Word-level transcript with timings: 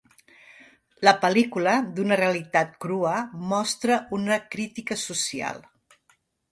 La 1.07 1.13
pel·lícula 1.25 1.75
d'una 1.99 2.17
realitat 2.23 2.73
crua 2.87 3.13
mostra 3.53 4.01
una 4.21 4.43
crítica 4.57 5.03
social. 5.07 5.65